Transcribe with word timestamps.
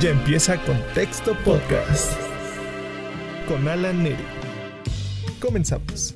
Ya 0.00 0.10
empieza 0.10 0.56
Contexto 0.64 1.32
Podcast 1.44 2.12
con 3.48 3.66
Alan 3.66 4.00
Neri. 4.04 4.22
Comenzamos. 5.40 6.14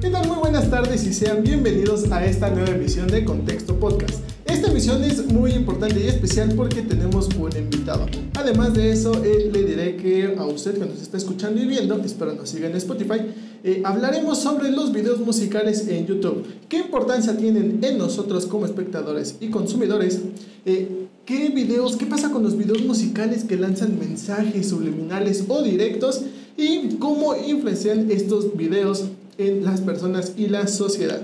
¿Qué 0.00 0.10
tal? 0.10 0.26
Muy 0.26 0.38
buenas 0.38 0.68
tardes 0.68 1.04
y 1.04 1.12
sean 1.12 1.44
bienvenidos 1.44 2.10
a 2.10 2.24
esta 2.24 2.50
nueva 2.50 2.70
emisión 2.70 3.06
de 3.06 3.24
Contexto 3.24 3.78
Podcast. 3.78 4.24
Esta 4.46 4.68
emisión 4.68 5.04
es 5.04 5.24
muy 5.26 5.52
importante 5.52 6.02
y 6.02 6.08
especial 6.08 6.52
porque 6.56 6.82
tenemos 6.82 7.28
un 7.38 7.56
invitado. 7.56 8.06
Además 8.34 8.74
de 8.74 8.90
eso, 8.90 9.22
eh, 9.22 9.48
le 9.52 9.62
diré 9.62 9.96
que 9.96 10.34
a 10.36 10.46
usted 10.46 10.74
que 10.74 10.86
nos 10.86 11.00
está 11.00 11.18
escuchando 11.18 11.62
y 11.62 11.66
viendo, 11.66 11.94
espero 12.02 12.32
nos 12.32 12.48
siga 12.48 12.66
en 12.66 12.74
Spotify, 12.74 13.20
eh, 13.62 13.82
hablaremos 13.84 14.40
sobre 14.40 14.72
los 14.72 14.92
videos 14.92 15.20
musicales 15.20 15.86
en 15.86 16.06
YouTube. 16.06 16.44
¿Qué 16.68 16.78
importancia 16.78 17.36
tienen 17.36 17.78
en 17.82 17.98
nosotros 17.98 18.46
como 18.46 18.66
espectadores 18.66 19.36
y 19.40 19.50
consumidores? 19.50 20.20
Eh, 20.64 20.99
¿Qué 21.30 21.48
videos, 21.48 21.96
qué 21.96 22.06
pasa 22.06 22.32
con 22.32 22.42
los 22.42 22.58
videos 22.58 22.82
musicales 22.82 23.44
que 23.44 23.54
lanzan 23.54 23.96
mensajes 24.00 24.68
subliminales 24.68 25.44
o 25.46 25.62
directos? 25.62 26.22
Y 26.56 26.96
cómo 26.96 27.36
influencian 27.36 28.10
estos 28.10 28.56
videos 28.56 29.04
en 29.38 29.64
las 29.64 29.80
personas 29.80 30.32
y 30.36 30.48
la 30.48 30.66
sociedad. 30.66 31.22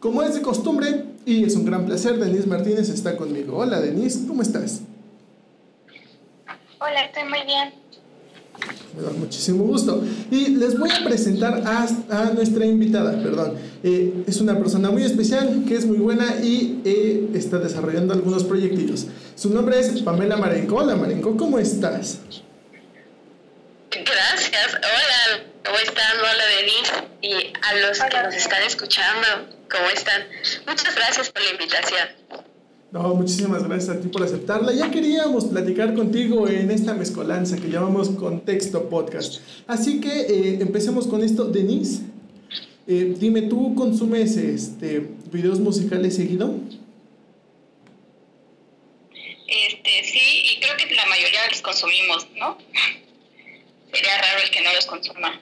Como 0.00 0.24
es 0.24 0.34
de 0.34 0.42
costumbre, 0.42 1.04
y 1.24 1.44
es 1.44 1.54
un 1.54 1.64
gran 1.64 1.86
placer, 1.86 2.18
Denise 2.18 2.48
Martínez 2.48 2.88
está 2.88 3.16
conmigo. 3.16 3.58
Hola 3.58 3.80
Denise, 3.80 4.26
¿cómo 4.26 4.42
estás? 4.42 4.80
Hola, 6.80 7.04
estoy 7.04 7.22
muy 7.28 7.46
bien. 7.46 7.72
Me 8.96 9.04
da 9.04 9.10
muchísimo 9.10 9.62
gusto. 9.62 10.02
Y 10.32 10.56
les 10.56 10.76
voy 10.76 10.90
a 10.90 11.04
presentar 11.04 11.62
a, 11.64 12.32
nuestra 12.34 12.66
invitada, 12.66 13.22
perdón. 13.22 13.52
Eh, 13.84 14.24
es 14.26 14.40
una 14.40 14.58
persona 14.58 14.90
muy 14.90 15.04
especial, 15.04 15.64
que 15.68 15.76
es 15.76 15.86
muy 15.86 15.98
buena 15.98 16.40
y 16.42 16.80
eh, 16.84 17.30
está 17.34 17.58
desarrollando 17.58 18.14
algunos 18.14 18.42
proyectillos. 18.42 19.06
Su 19.38 19.50
nombre 19.50 19.78
es 19.78 20.02
Pamela 20.02 20.36
Marenco. 20.36 20.74
Hola 20.74 20.96
Marenco, 20.96 21.36
¿cómo 21.36 21.60
estás? 21.60 22.18
Gracias. 23.92 24.74
Hola, 24.74 25.44
¿cómo 25.64 25.78
están? 25.78 26.18
Hola 26.18 26.44
Denise 26.56 26.92
y 27.22 27.52
a 27.62 27.74
los 27.76 28.00
que 28.00 28.20
nos 28.20 28.34
están 28.34 28.64
escuchando, 28.64 29.28
¿cómo 29.70 29.88
están? 29.94 30.22
Muchas 30.66 30.92
gracias 30.92 31.30
por 31.30 31.40
la 31.44 31.52
invitación. 31.52 32.08
No, 32.90 33.14
muchísimas 33.14 33.62
gracias 33.62 33.96
a 33.96 34.00
ti 34.00 34.08
por 34.08 34.24
aceptarla. 34.24 34.72
Ya 34.72 34.90
queríamos 34.90 35.44
platicar 35.44 35.94
contigo 35.94 36.48
en 36.48 36.72
esta 36.72 36.94
mezcolanza 36.94 37.58
que 37.58 37.68
llamamos 37.70 38.08
Contexto 38.08 38.88
Podcast. 38.88 39.36
Así 39.68 40.00
que 40.00 40.22
eh, 40.22 40.58
empecemos 40.60 41.06
con 41.06 41.22
esto. 41.22 41.44
Denise, 41.44 42.02
eh, 42.88 43.14
dime, 43.16 43.42
¿tú 43.42 43.76
consumes 43.76 44.36
este, 44.36 45.06
videos 45.30 45.60
musicales 45.60 46.16
seguido? 46.16 46.56
Este, 49.48 50.04
sí, 50.04 50.42
y 50.52 50.60
creo 50.60 50.76
que 50.76 50.94
la 50.94 51.06
mayoría 51.18 51.40
los 51.50 51.62
consumimos, 51.62 52.28
¿no? 52.38 52.58
Sería 53.92 54.18
raro 54.18 54.38
el 54.44 54.50
que 54.50 54.62
no 54.62 54.72
los 54.72 54.86
consuma. 54.86 55.40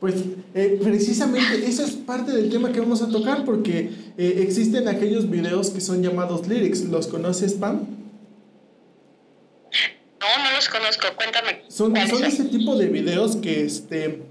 Pues 0.00 0.14
eh, 0.54 0.80
precisamente 0.82 1.64
eso 1.64 1.84
es 1.84 1.92
parte 1.92 2.32
del 2.32 2.50
tema 2.50 2.72
que 2.72 2.80
vamos 2.80 3.02
a 3.02 3.08
tocar 3.08 3.44
porque 3.44 3.90
eh, 4.18 4.38
existen 4.38 4.88
aquellos 4.88 5.30
videos 5.30 5.70
que 5.70 5.80
son 5.80 6.02
llamados 6.02 6.48
lyrics. 6.48 6.80
¿Los 6.84 7.06
conoces, 7.06 7.54
Pam? 7.54 7.86
No, 10.20 10.44
no 10.44 10.50
los 10.56 10.68
conozco. 10.68 11.06
Cuéntame. 11.14 11.62
Son, 11.68 11.94
son 12.08 12.24
ese 12.24 12.44
tipo 12.44 12.76
de 12.76 12.88
videos 12.88 13.36
que 13.36 13.64
este, 13.64 14.22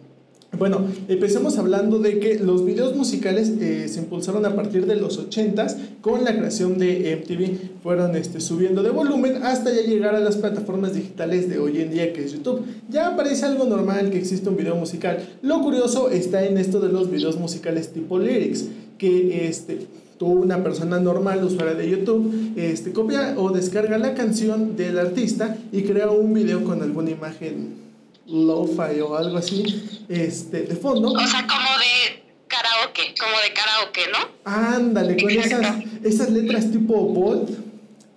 bueno, 0.58 0.86
empecemos 1.08 1.58
hablando 1.58 2.00
de 2.00 2.20
que 2.20 2.38
los 2.38 2.66
videos 2.66 2.96
musicales 2.96 3.50
eh, 3.62 3.88
se 3.88 4.00
impulsaron 4.00 4.46
a 4.46 4.54
partir 4.54 4.86
de 4.86 4.98
los 4.98 5.18
80s 5.30 5.78
con 6.02 6.26
la 6.26 6.36
creación 6.36 6.78
de 6.78 7.16
MTV. 7.16 7.82
Fueron 7.82 8.16
este, 8.18 8.42
subiendo 8.42 8.84
de 8.84 8.90
volumen 8.90 9.44
hasta 9.44 9.74
ya 9.74 9.82
llegar 9.82 10.14
a 10.14 10.20
las 10.20 10.36
plataformas 10.36 10.94
digitales 10.94 11.50
de 11.50 11.58
hoy 11.58 11.80
en 11.82 11.92
día 11.92 12.12
que 12.12 12.26
es 12.26 12.34
YouTube. 12.34 12.64
Ya 12.90 13.16
parece 13.16 13.46
algo 13.46 13.64
normal 13.64 14.12
que 14.12 14.18
exista 14.18 14.50
un 14.50 14.58
video 14.58 14.76
musical. 14.76 15.20
Lo 15.42 15.62
curioso 15.62 16.10
está 16.10 16.44
en 16.44 16.58
esto 16.58 16.82
de 16.82 16.92
los 16.92 17.10
videos 17.10 17.38
musicales 17.38 17.94
tipo 17.94 18.20
lyrics, 18.20 18.66
que 18.98 19.48
este, 19.48 19.88
tú, 20.18 20.28
una 20.28 20.62
persona 20.62 21.00
normal, 21.00 21.46
usuaria 21.46 21.76
de 21.76 21.90
YouTube, 21.90 22.54
este, 22.58 22.92
copia 22.92 23.36
o 23.38 23.52
descarga 23.52 23.98
la 23.98 24.14
canción 24.16 24.76
del 24.76 25.00
artista 25.00 25.58
y 25.72 25.84
crea 25.84 26.12
un 26.12 26.34
video 26.34 26.64
con 26.66 26.82
alguna 26.82 27.12
imagen 27.12 27.91
lo-fi 28.32 29.00
o 29.02 29.16
algo 29.16 29.38
así 29.38 30.04
este, 30.10 30.64
de 30.64 30.76
fondo. 30.76 31.10
O 31.10 31.28
sea, 31.28 31.48
como 31.48 31.70
de 31.78 32.24
karaoke, 32.48 33.14
como 33.20 33.38
de 33.40 33.54
karaoke, 33.54 34.02
¿no? 34.12 34.52
Ándale, 34.52 35.22
con 35.22 35.32
esas, 35.32 35.78
esas 36.04 36.30
letras 36.32 36.72
tipo 36.72 36.94
bold, 36.94 37.58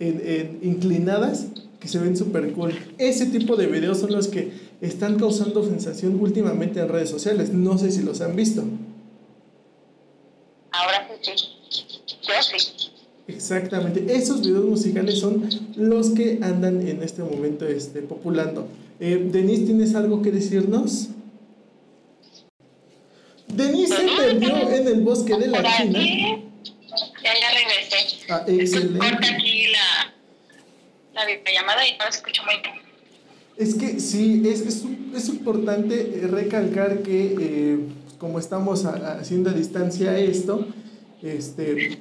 en, 0.00 0.58
inclinadas, 0.62 1.47
que 1.80 1.88
se 1.88 1.98
ven 1.98 2.16
súper 2.16 2.53
cool. 2.53 2.74
Ese 2.98 3.26
tipo 3.26 3.56
de 3.56 3.66
videos 3.66 3.98
son 3.98 4.12
los 4.12 4.28
que 4.28 4.53
están 4.80 5.19
causando 5.19 5.64
sensación 5.64 6.19
últimamente 6.20 6.80
en 6.80 6.88
redes 6.88 7.10
sociales. 7.10 7.50
No 7.50 7.78
sé 7.78 7.92
si 7.92 8.03
los 8.03 8.20
han 8.20 8.34
visto. 8.34 8.64
Ahora 10.72 11.08
sí, 11.22 11.32
yo 12.22 12.58
sí. 12.58 12.91
Exactamente, 13.26 14.04
esos 14.14 14.42
videos 14.42 14.66
musicales 14.66 15.19
son 15.19 15.48
los 15.76 16.10
que 16.10 16.38
andan 16.42 16.86
en 16.86 17.03
este 17.03 17.22
momento 17.22 17.66
este, 17.66 18.03
populando. 18.03 18.69
Eh, 19.06 19.20
Denise, 19.22 19.66
¿tienes 19.66 19.94
algo 19.94 20.22
que 20.22 20.31
decirnos? 20.31 21.09
Denise 23.48 23.94
se 23.94 24.16
perdió 24.16 24.70
en 24.70 24.88
el 24.88 25.03
bosque 25.03 25.37
de 25.37 25.48
la 25.48 25.59
China. 25.59 25.98
Ya, 27.22 27.32
ya 27.38 27.50
regresé. 27.53 28.31
Ah, 28.31 28.44
excelente. 28.47 28.98
Corta 28.98 29.28
aquí 29.28 29.66
la, 29.66 30.15
la 31.12 31.26
videollamada 31.26 31.87
y 31.87 31.98
no 31.98 32.06
escucho 32.09 32.44
muy 32.44 32.54
bien. 32.62 32.76
Es 33.59 33.75
que 33.75 34.00
sí, 34.00 34.42
es, 34.47 34.62
es, 34.62 34.84
es 35.15 35.28
importante 35.28 36.00
eh, 36.00 36.26
recalcar 36.26 37.03
que 37.03 37.36
eh, 37.38 37.78
como 38.16 38.38
estamos 38.38 38.86
haciendo 38.86 39.50
a 39.50 39.53
distancia 39.53 40.19
esto, 40.19 40.66
este, 41.22 41.98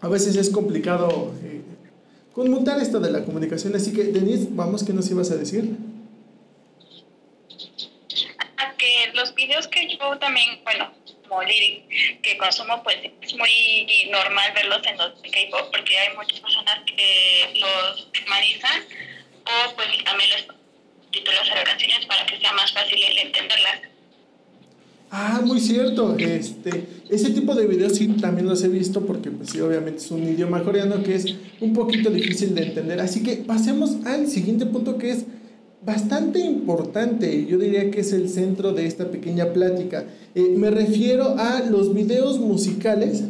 a 0.00 0.08
veces 0.08 0.34
es 0.36 0.48
complicado 0.48 1.34
eh, 1.44 1.60
conmutar 2.32 2.80
esto 2.80 3.00
de 3.00 3.10
la 3.10 3.26
comunicación. 3.26 3.76
Así 3.76 3.92
que, 3.92 4.04
Denise, 4.04 4.48
vamos, 4.50 4.82
¿qué 4.82 4.94
nos 4.94 5.10
ibas 5.10 5.30
a 5.30 5.36
decir? 5.36 5.76
que 8.78 9.07
los 9.18 9.34
videos 9.34 9.66
que 9.68 9.88
yo 9.88 10.18
también, 10.18 10.60
bueno, 10.64 10.92
como 11.28 11.42
lyric, 11.42 12.22
que 12.22 12.38
consumo, 12.38 12.82
pues 12.82 12.96
es 13.20 13.34
muy 13.34 13.50
normal 14.10 14.52
verlos 14.54 14.80
en 14.86 14.96
los 14.96 15.12
K-pop 15.20 15.70
porque 15.70 15.98
hay 15.98 16.16
muchas 16.16 16.40
personas 16.40 16.80
que 16.86 17.60
los 17.60 18.08
humanizan 18.24 18.82
o 19.44 19.74
pues 19.74 19.88
también 20.04 20.30
los 20.30 20.46
títulos 21.10 21.50
a 21.50 21.54
las 21.56 21.64
canciones 21.64 22.06
para 22.06 22.24
que 22.26 22.38
sea 22.38 22.52
más 22.52 22.72
fácil 22.72 22.98
el 23.02 23.18
entenderlas. 23.18 23.80
Ah, 25.10 25.40
muy 25.42 25.58
cierto. 25.58 26.16
Este, 26.18 26.86
ese 27.08 27.30
tipo 27.30 27.54
de 27.54 27.66
videos 27.66 27.96
sí 27.96 28.08
también 28.20 28.46
los 28.46 28.62
he 28.62 28.68
visto 28.68 29.06
porque 29.06 29.30
pues 29.30 29.50
sí, 29.50 29.60
obviamente 29.60 30.02
es 30.02 30.10
un 30.10 30.22
idioma 30.22 30.62
coreano 30.62 31.02
que 31.02 31.14
es 31.14 31.34
un 31.60 31.72
poquito 31.72 32.10
difícil 32.10 32.54
de 32.54 32.64
entender. 32.64 33.00
Así 33.00 33.22
que 33.22 33.36
pasemos 33.36 34.04
al 34.04 34.28
siguiente 34.28 34.66
punto 34.66 34.98
que 34.98 35.10
es 35.10 35.24
bastante 35.84 36.40
importante. 36.40 37.46
Yo 37.46 37.58
diría 37.58 37.90
que 37.90 38.00
es 38.00 38.12
el 38.12 38.28
centro 38.28 38.72
de 38.72 38.86
esta 38.86 39.10
pequeña 39.10 39.52
plática. 39.52 40.04
Eh, 40.34 40.54
me 40.56 40.70
refiero 40.70 41.36
a 41.38 41.60
los 41.60 41.94
videos 41.94 42.38
musicales 42.38 43.24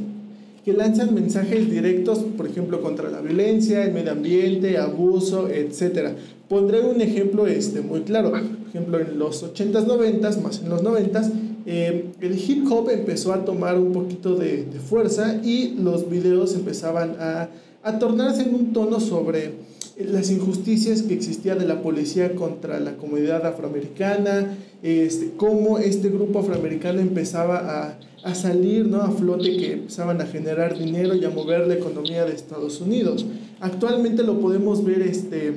que 0.65 0.73
lanzan 0.73 1.15
mensajes 1.15 1.71
directos, 1.71 2.19
por 2.37 2.47
ejemplo, 2.47 2.83
contra 2.83 3.11
la 3.11 3.21
violencia, 3.21 3.85
el 3.85 3.93
medio 3.93 4.13
ambiente, 4.13 4.77
abuso, 4.77 5.49
etc. 5.49 6.11
Pondré 6.49 6.81
un 6.81 7.01
ejemplo 7.01 7.47
este, 7.47 7.81
muy 7.81 8.01
claro. 8.01 8.33
Por 8.33 8.69
ejemplo, 8.69 9.01
en 9.01 9.19
los 9.19 9.43
80s, 9.43 9.87
90s, 9.87 10.43
más 10.43 10.61
en 10.61 10.69
los 10.69 10.83
90s, 10.83 11.31
eh, 11.65 12.07
el 12.21 12.39
hip 12.39 12.71
hop 12.71 12.89
empezó 12.91 13.33
a 13.33 13.45
tomar 13.45 13.79
un 13.79 13.93
poquito 13.93 14.37
de, 14.37 14.67
fuerza 14.89 15.41
y 15.43 15.75
los 15.75 16.09
videos 16.09 16.55
empezaban 16.55 17.17
a, 17.19 17.51
a, 17.83 17.99
tornarse 17.99 18.43
en 18.43 18.55
un 18.55 18.73
tono 18.73 19.01
sobre 19.01 19.53
las 19.99 20.31
injusticias 20.31 21.03
que 21.03 21.15
existía 21.15 21.56
de 21.56 21.67
la 21.67 21.83
policía 21.83 22.35
contra 22.35 22.79
la 22.79 22.97
comunidad 22.97 23.45
afroamericana, 23.45 24.56
este, 24.83 25.33
cómo 25.37 25.79
este 25.79 26.09
grupo 26.09 26.39
afroamericano 26.39 27.00
empezaba 27.00 27.59
a, 27.59 27.99
a 28.23 28.35
salir 28.35 28.87
¿no? 28.87 29.03
a 29.03 29.11
flote, 29.11 29.56
que 29.56 29.73
empezaban 29.73 30.21
a 30.21 30.27
generar 30.27 30.79
dinero 30.79 31.15
y 31.15 31.25
a 31.25 31.31
mover 31.31 31.67
la 31.67 31.75
economía 31.75 32.25
de 32.25 32.35
Estados 32.35 32.81
Unidos. 32.81 33.27
Actualmente 33.61 34.23
lo 34.23 34.41
podemos 34.41 34.85
ver 34.85 35.03
este, 35.03 35.55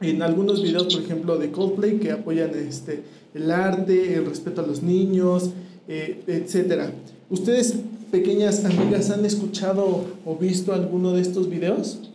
en 0.00 0.22
algunos 0.22 0.62
videos, 0.62 0.94
por 0.94 1.02
ejemplo, 1.02 1.36
de 1.36 1.50
Coldplay, 1.50 1.98
que 1.98 2.12
apoyan 2.12 2.50
este, 2.54 3.02
el 3.34 3.50
arte, 3.50 4.14
el 4.14 4.26
respeto 4.26 4.60
a 4.60 4.66
los 4.66 4.82
niños, 4.82 5.50
eh, 5.88 6.22
etc. 6.28 6.90
¿Ustedes, 7.28 7.74
pequeñas 8.12 8.64
amigas, 8.64 9.10
han 9.10 9.24
escuchado 9.24 10.04
o 10.24 10.36
visto 10.36 10.72
alguno 10.72 11.12
de 11.12 11.22
estos 11.22 11.50
videos? 11.50 12.08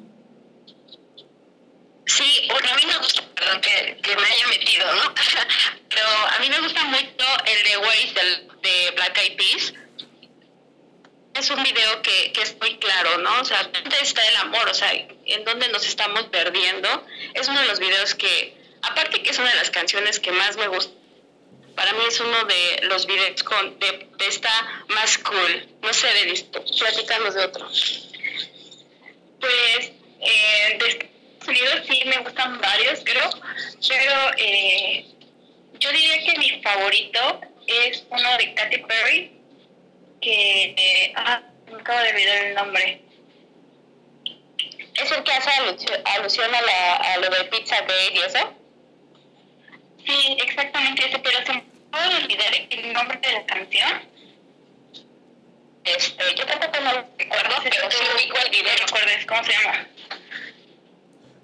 Bueno, 2.50 2.69
a 2.72 2.75
mí 2.75 2.86
me 2.86 2.98
gusta, 2.98 3.24
perdón 3.36 3.62
que, 3.62 4.16
me 4.16 4.25
haya 4.25 4.48
metido, 4.48 4.94
¿no? 4.95 5.13
Pero 5.90 6.07
a 6.07 6.40
mí 6.40 6.50
me 6.50 6.60
gusta 6.62 6.84
mucho 6.86 7.25
el 7.45 7.63
de 7.63 7.78
Waze 7.78 8.48
de 8.62 8.92
Black 8.95 9.18
Eyed 9.18 9.38
Peas. 9.38 9.74
Es 11.36 11.50
un 11.50 11.63
video 11.63 12.01
que, 12.01 12.31
que 12.31 12.42
es 12.42 12.56
muy 12.60 12.78
claro, 12.78 13.18
¿no? 13.18 13.42
O 13.42 13.45
sea, 13.45 13.69
está 14.01 14.28
el 14.28 14.36
amor, 14.38 14.69
o 14.69 14.74
sea, 14.74 14.92
en 14.94 15.45
dónde 15.45 15.68
nos 15.69 15.86
estamos 15.88 16.24
perdiendo. 16.25 17.07
Es 17.34 17.48
uno 17.48 17.60
de 17.62 17.68
los 17.68 17.80
videos 17.80 18.13
que, 18.16 18.56
aparte 18.84 19.24
que 19.24 19.31
es 19.31 19.39
una 19.39 19.50
de 19.50 19.56
las 19.56 19.72
canciones 19.72 20.19
que 20.19 20.31
más 20.31 20.57
me 20.57 20.68
gusta, 20.68 20.94
para 21.75 21.92
mí 21.94 22.04
es 22.07 22.19
uno 22.19 22.44
de 22.46 22.81
los 22.84 23.07
videos 23.07 23.42
con, 23.44 23.80
de, 23.80 24.07
esta 24.19 24.84
más 24.89 25.18
cool. 25.18 25.68
No 25.81 25.94
sé, 25.94 26.07
de 26.07 26.25
listo, 26.25 26.63
platicamos 26.80 27.34
de 27.34 27.46
otro. 27.46 27.68
Pues, 29.39 29.92
eh, 30.22 30.78
de 30.80 31.12
Estados 31.44 31.48
Unidos 31.48 31.81
sí 31.90 32.01
me 32.06 32.18
gustan 32.19 32.62
varios, 32.62 33.01
creo, 33.04 33.30
pero 33.90 34.13
eh, 34.38 35.06
yo 35.80 35.92
diría 35.92 36.25
que 36.25 36.40
mi 36.40 36.62
favorito 36.62 37.42
es 37.68 38.06
uno 38.10 38.38
de 38.38 38.54
Katy 38.54 38.78
Perry, 38.78 39.31
que, 40.22 40.75
eh, 40.78 41.13
ah, 41.16 41.42
me 41.68 41.81
acabo 41.81 42.00
de 42.00 42.10
olvidar 42.10 42.38
el 42.45 42.56
nombre. 42.56 43.01
¿Es 44.95 45.12
el 45.12 45.24
que 45.24 45.31
hace 45.31 45.50
alusión 46.06 46.56
a, 46.56 46.62
la, 46.62 46.95
a 46.95 47.18
lo 47.18 47.30
de 47.30 47.44
Pizza 47.46 47.81
Gate 47.81 48.13
y 48.13 48.19
eso? 48.19 48.54
Sí, 50.06 50.38
exactamente 50.46 51.07
ese, 51.07 51.19
pero 51.19 51.46
se 51.46 51.54
me 51.54 51.63
puede 51.92 52.24
olvidar 52.24 52.54
el 52.69 52.94
nombre 52.94 53.18
de 53.19 53.31
la 53.34 53.46
canción. 53.46 54.13
Este, 55.84 56.36
yo 56.36 56.46
tampoco 56.46 56.80
no 56.80 56.94
lo 56.94 57.07
recuerdo, 57.18 57.56
pero 57.63 57.92
sí 57.92 58.04
ubico 58.16 58.38
el 58.38 58.50
video, 58.51 58.74
¿recuerdas 58.86 59.25
cómo 59.25 59.44
se 59.44 59.51
llama? 59.51 59.88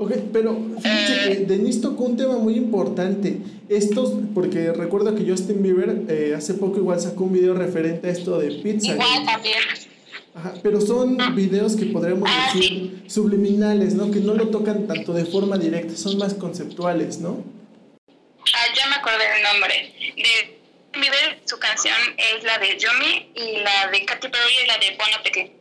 Ok, 0.01 0.13
pero 0.31 0.55
fíjense 0.81 1.27
que 1.27 1.35
Denise 1.45 1.81
tocó 1.81 2.05
un 2.05 2.15
tema 2.15 2.37
muy 2.37 2.55
importante. 2.55 3.37
Estos, 3.67 4.13
porque 4.33 4.71
recuerdo 4.71 5.13
que 5.13 5.29
Justin 5.29 5.61
Bieber 5.61 6.03
eh, 6.07 6.33
hace 6.37 6.53
poco 6.53 6.77
igual 6.77 7.01
sacó 7.01 7.25
un 7.25 7.33
video 7.33 7.53
referente 7.53 8.07
a 8.07 8.11
esto 8.11 8.39
de 8.39 8.49
pizza. 8.63 8.93
Igual 8.93 9.25
también. 9.25 9.57
Ajá, 10.35 10.53
pero 10.63 10.79
son 10.79 11.17
videos 11.35 11.75
que 11.75 11.87
podríamos 11.87 12.29
Ah, 12.31 12.51
decir 12.53 13.03
subliminales, 13.07 13.93
¿no? 13.95 14.09
Que 14.09 14.21
no 14.21 14.35
lo 14.35 14.47
tocan 14.47 14.87
tanto 14.87 15.11
de 15.11 15.25
forma 15.25 15.57
directa, 15.57 15.97
son 15.97 16.17
más 16.17 16.33
conceptuales, 16.33 17.19
¿no? 17.19 17.43
Ah, 18.07 18.65
ya 18.73 18.87
me 18.87 18.95
acordé 18.95 19.17
del 19.17 19.43
nombre. 19.43 19.93
De 20.15 20.59
Bieber, 20.97 21.41
su 21.43 21.59
canción 21.59 21.97
es 22.17 22.41
la 22.45 22.57
de 22.57 22.77
Yomi 22.79 23.31
y 23.35 23.57
la 23.63 23.91
de 23.91 24.05
Katy 24.05 24.29
Perry 24.29 24.53
es 24.61 24.67
la 24.67 24.77
de 24.77 24.97
Bon 24.97 25.13
Appetit. 25.19 25.51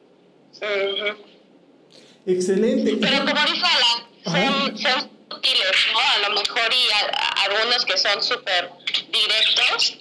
Excelente. 2.24 2.96
Pero 3.00 3.18
como 3.24 3.40
dice 3.52 3.66
Alan, 3.66 4.07
Son, 4.24 4.78
son 4.78 5.10
sutiles, 5.30 5.76
¿no? 5.92 5.98
A 6.00 6.28
lo 6.28 6.34
mejor 6.34 6.70
y 6.72 6.90
a- 6.92 7.10
a- 7.16 7.44
algunos 7.44 7.84
que 7.84 7.96
son 7.96 8.22
súper 8.22 8.70
directos. 9.12 9.96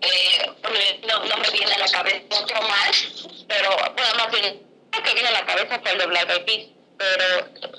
Eh, 0.00 0.46
no, 1.08 1.24
no 1.24 1.36
me 1.38 1.50
viene 1.50 1.72
a 1.72 1.78
la 1.78 1.88
cabeza 1.88 2.22
otro 2.30 2.62
más, 2.62 3.26
pero 3.48 3.70
bueno, 3.96 4.14
más 4.16 4.30
bien, 4.30 4.62
lo 4.92 5.02
que 5.02 5.14
viene 5.14 5.28
a 5.28 5.32
la 5.32 5.46
cabeza 5.46 5.80
fue 5.80 5.92
el 5.92 5.98
de 5.98 6.06
Black 6.06 6.30
Eyed 6.30 6.44
Peas. 6.44 6.66
Pero 6.98 7.24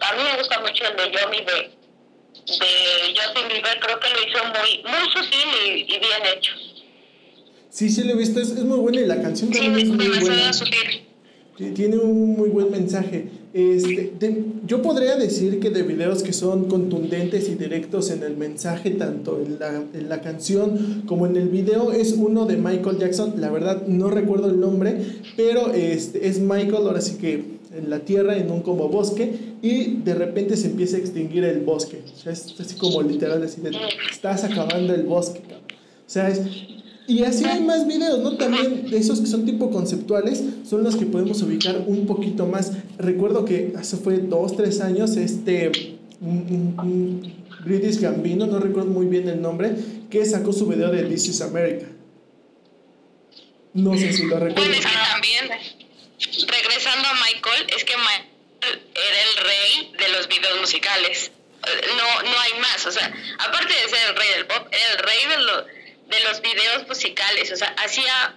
a 0.01 0.13
mí 0.13 0.23
me 0.23 0.37
gusta 0.37 0.59
mucho 0.59 0.83
el 0.85 0.95
de 0.97 1.11
Yomi 1.19 1.37
de, 1.39 1.53
de 2.57 3.15
Justin 3.15 3.47
Bieber, 3.49 3.79
creo 3.79 3.99
que 3.99 4.09
lo 4.09 4.27
hizo 4.27 4.43
muy, 4.45 4.83
muy 4.83 5.11
sutil 5.11 5.47
y, 5.65 5.93
y 5.93 5.99
bien 5.99 6.25
hecho. 6.37 6.51
Sí, 7.69 7.89
sí 7.89 8.03
lo 8.03 8.13
he 8.13 8.15
visto, 8.15 8.39
es, 8.41 8.49
es 8.51 8.63
muy 8.63 8.79
buena 8.79 9.01
y 9.01 9.05
la 9.05 9.21
canción 9.21 9.53
Sí, 9.53 9.59
también 9.59 9.87
es 9.87 9.93
muy 9.93 10.07
buena. 10.19 10.53
sutil. 10.53 11.05
Sí, 11.57 11.71
Tiene 11.75 11.97
un 11.97 12.35
muy 12.37 12.49
buen 12.49 12.71
mensaje. 12.71 13.27
Este, 13.51 14.13
de- 14.19 14.43
yo 14.67 14.81
podría 14.83 15.15
decir 15.15 15.59
que 15.59 15.71
de 15.71 15.81
videos 15.81 16.21
que 16.21 16.33
son 16.33 16.65
contundentes 16.65 17.49
y 17.49 17.55
directos 17.55 18.11
en 18.11 18.21
el 18.21 18.37
mensaje, 18.37 18.91
tanto 18.91 19.41
en 19.43 19.57
la, 19.59 19.83
en 19.93 20.07
la 20.07 20.21
canción 20.21 21.03
como 21.07 21.25
en 21.25 21.35
el 21.35 21.49
video, 21.49 21.91
es 21.91 22.13
uno 22.13 22.45
de 22.45 22.57
Michael 22.57 22.99
Jackson. 22.99 23.33
La 23.37 23.49
verdad 23.49 23.87
no 23.87 24.11
recuerdo 24.11 24.49
el 24.49 24.59
nombre, 24.59 24.97
pero 25.35 25.73
este, 25.73 26.27
es 26.27 26.39
Michael, 26.39 26.75
ahora 26.85 27.01
sí 27.01 27.15
que 27.17 27.57
en 27.75 27.89
la 27.89 27.99
tierra, 27.99 28.37
en 28.37 28.51
un 28.51 28.61
como 28.61 28.87
bosque, 28.89 29.31
y 29.61 29.95
de 29.97 30.13
repente 30.15 30.55
se 30.57 30.67
empieza 30.67 30.97
a 30.97 30.99
extinguir 30.99 31.43
el 31.43 31.61
bosque. 31.61 32.01
O 32.13 32.17
sea, 32.17 32.31
es 32.33 32.53
así 32.59 32.75
como 32.75 33.01
literal, 33.01 33.41
así 33.43 33.61
de, 33.61 33.71
estás 34.11 34.43
acabando 34.43 34.93
el 34.93 35.03
bosque. 35.03 35.39
cabrón". 35.41 35.59
O 35.69 36.11
sea, 36.11 36.29
es, 36.29 36.41
y 37.09 37.23
así 37.23 37.43
hay 37.45 37.61
más 37.61 37.85
videos, 37.87 38.19
¿no? 38.19 38.37
También 38.37 38.89
de 38.89 38.97
esos 38.97 39.19
que 39.19 39.25
son 39.27 39.45
tipo 39.45 39.69
conceptuales, 39.71 40.43
son 40.69 40.83
los 40.83 40.95
que 40.95 41.05
podemos 41.05 41.41
ubicar 41.41 41.83
un 41.87 42.05
poquito 42.05 42.45
más. 42.45 42.71
Recuerdo 42.97 43.43
que 43.45 43.73
hace 43.77 43.97
fue 43.97 44.17
dos, 44.19 44.55
tres 44.55 44.79
años, 44.81 45.17
este, 45.17 45.97
un, 46.21 46.75
un- 46.77 46.79
un 46.79 47.45
British 47.65 47.99
Gambino, 47.99 48.45
no 48.47 48.59
recuerdo 48.59 48.89
muy 48.89 49.07
bien 49.07 49.27
el 49.27 49.41
nombre, 49.41 49.73
que 50.09 50.25
sacó 50.25 50.53
su 50.53 50.65
video 50.67 50.89
de 50.91 51.03
This 51.03 51.27
is 51.27 51.41
America. 51.41 51.87
No 53.73 53.97
sé 53.97 54.13
si 54.13 54.23
lo 54.23 54.39
recuerdo. 54.39 54.55
Bueno, 54.55 54.73
es 54.73 54.85
que 54.85 54.97
también, 55.11 55.49
regresando 56.47 57.07
a 57.07 57.13
Michael, 57.13 57.67
es 57.75 57.83
que 57.83 57.93
Michael 57.97 58.79
era 58.95 59.19
el 59.27 59.33
rey 59.45 59.91
de 60.07 60.13
los 60.17 60.27
videos 60.27 60.59
musicales. 60.59 61.31
No, 61.61 62.31
no 62.31 62.39
hay 62.39 62.59
más, 62.61 62.85
o 62.87 62.91
sea, 62.91 63.13
aparte 63.47 63.73
de 63.73 63.89
ser 63.89 63.99
el 64.09 64.15
rey 64.15 64.27
del 64.37 64.45
pop, 64.47 64.67
era 64.71 64.91
el 64.93 64.99
rey 65.03 65.19
de, 65.29 65.43
lo- 65.43 65.78
de 66.09 66.17
los 66.27 66.41
videos 66.41 66.87
musicales, 66.87 67.51
o 67.51 67.55
sea, 67.55 67.69
hacía 67.83 68.35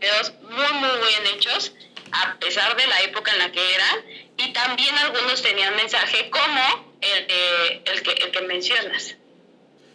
videos 0.00 0.32
muy, 0.42 0.78
muy 0.80 0.98
bien 1.08 1.34
hechos, 1.36 1.72
a 2.12 2.38
pesar 2.38 2.76
de 2.76 2.86
la 2.86 3.00
época 3.02 3.32
en 3.32 3.38
la 3.40 3.52
que 3.52 3.60
eran, 3.74 3.96
y 4.38 4.52
también 4.52 4.94
algunos 4.96 5.42
tenían 5.42 5.74
mensaje 5.76 6.30
como 6.30 6.94
el, 7.00 7.26
de- 7.26 7.92
el, 7.92 8.02
que, 8.02 8.10
el 8.24 8.30
que 8.30 8.40
mencionas. 8.46 9.16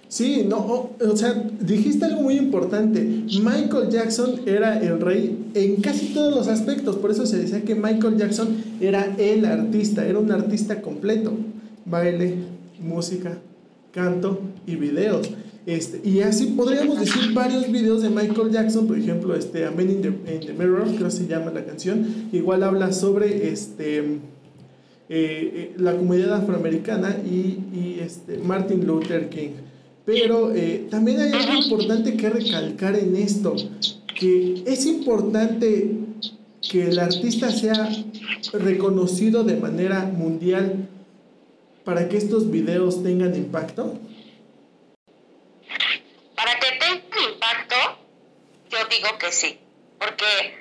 Sí, 0.10 0.44
no, 0.46 0.58
o, 0.58 0.98
o 1.10 1.16
sea, 1.16 1.34
dijiste 1.62 2.04
algo 2.04 2.24
muy 2.24 2.36
importante. 2.36 3.00
Michael 3.00 3.90
Jackson 3.90 4.42
era 4.46 4.78
el 4.78 5.00
rey 5.00 5.52
en 5.56 5.82
casi 5.82 6.08
todos 6.14 6.36
los 6.36 6.48
aspectos, 6.50 6.98
por 6.98 7.12
eso 7.12 7.26
se 7.26 7.38
decía 7.38 7.62
que 7.64 7.76
Michael 7.76 8.18
Jackson 8.18 8.78
era 8.82 9.08
el 9.18 9.46
artista, 9.46 10.06
era 10.06 10.20
un 10.20 10.30
artista 10.30 10.82
completo. 10.82 11.32
Baile, 11.86 12.36
música, 12.80 13.38
canto 13.94 14.42
y 14.68 14.76
videos. 14.76 15.30
Este, 15.66 16.02
y 16.08 16.22
así 16.22 16.48
podríamos 16.48 17.00
decir 17.00 17.34
varios 17.34 17.72
videos 17.72 18.02
de 18.02 18.10
Michael 18.10 18.52
Jackson, 18.52 18.88
por 18.88 18.98
ejemplo, 18.98 19.36
este, 19.36 19.66
A 19.66 19.72
Man 19.72 19.92
in 19.92 20.02
the, 20.02 20.54
Mirror, 20.54 20.88
creo 20.96 21.06
que 21.06 21.12
se 21.12 21.28
llama 21.28 21.52
la 21.52 21.64
canción, 21.64 22.30
igual 22.32 22.64
habla 22.64 22.92
sobre 22.92 23.50
este, 23.50 24.00
eh, 24.00 24.20
eh, 25.10 25.74
la 25.78 25.96
comunidad 25.96 26.34
afroamericana 26.34 27.16
y, 27.24 27.60
y, 27.74 28.00
este, 28.02 28.40
Martin 28.40 28.88
Luther 28.88 29.30
King. 29.30 29.52
Pero 30.04 30.52
eh, 30.54 30.88
también 30.90 31.20
hay 31.20 31.32
algo 31.32 31.62
importante 31.62 32.16
que 32.18 32.30
recalcar 32.30 32.96
en 32.98 33.16
esto, 33.16 33.56
que 34.20 34.64
es 34.66 34.86
importante 34.88 35.92
que 36.62 36.88
el 36.88 36.98
artista 36.98 37.52
sea 37.52 37.90
reconocido 38.54 39.44
de 39.44 39.58
manera 39.58 40.06
mundial 40.06 40.88
para 41.84 42.08
que 42.08 42.18
estos 42.18 42.50
videos 42.50 43.04
tengan 43.04 43.36
impacto. 43.36 44.00
Para 46.36 46.52
impacto, 47.22 47.76
yo 48.70 48.86
digo 48.86 49.18
que 49.18 49.32
sí, 49.32 49.60
porque 50.00 50.58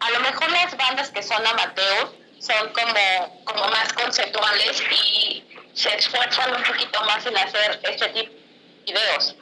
a 0.00 0.10
lo 0.10 0.20
mejor 0.20 0.50
las 0.50 0.76
bandas 0.76 1.10
que 1.10 1.22
son 1.22 1.46
amateur 1.46 2.12
son 2.38 2.72
como, 2.72 3.44
como 3.44 3.68
más 3.68 3.92
conceptuales 3.92 4.82
y 4.90 5.44
se 5.74 5.94
esfuerzan 5.96 6.56
un 6.56 6.62
poquito 6.62 7.00
más 7.04 7.24
en 7.26 7.36
hacer 7.36 7.80
este 7.82 8.08
tipo 8.08 8.32
de 8.32 8.92
videos. 8.92 9.36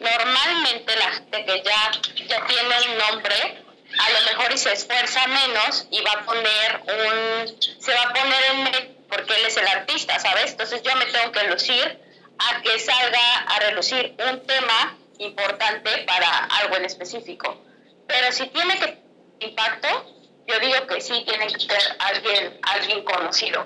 Normalmente 0.00 0.96
la 0.96 1.10
gente 1.12 1.44
que 1.44 1.62
ya, 1.62 1.92
ya 2.26 2.46
tiene 2.46 2.76
el 2.76 2.98
nombre, 2.98 3.64
a 3.98 4.10
lo 4.10 4.20
mejor 4.30 4.52
y 4.52 4.58
se 4.58 4.72
esfuerza 4.72 5.26
menos 5.26 5.86
y 5.90 6.00
va 6.00 6.12
a 6.12 6.24
poner 6.24 6.80
un, 6.86 7.62
se 7.80 7.94
va 7.94 8.02
a 8.02 8.12
poner 8.14 8.44
en 8.52 8.98
porque 9.08 9.34
él 9.34 9.46
es 9.46 9.56
el 9.56 9.66
artista, 9.66 10.18
¿sabes? 10.18 10.52
Entonces 10.52 10.82
yo 10.82 10.94
me 10.96 11.06
tengo 11.06 11.32
que 11.32 11.44
lucir 11.44 11.98
a 12.38 12.62
que 12.62 12.78
salga 12.78 13.38
a 13.48 13.58
relucir 13.60 14.14
un 14.30 14.46
tema 14.46 14.96
importante 15.18 16.04
para 16.06 16.44
algo 16.60 16.76
en 16.76 16.84
específico. 16.84 17.64
Pero 18.06 18.32
si 18.32 18.46
tiene 18.48 18.74
que 18.74 18.86
tener 18.86 18.98
impacto, 19.40 20.14
yo 20.46 20.58
digo 20.60 20.86
que 20.86 21.00
sí 21.00 21.24
tiene 21.26 21.46
que 21.46 21.60
ser 21.60 21.96
alguien, 21.98 22.58
alguien 22.62 23.04
conocido. 23.04 23.64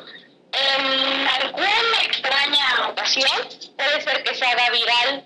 En 0.53 1.29
alguna 1.29 2.03
extraña 2.05 2.89
ocasión 2.89 3.49
puede 3.77 4.01
ser 4.03 4.23
que 4.23 4.35
se 4.35 4.45
haga 4.45 4.71
viral 4.71 5.25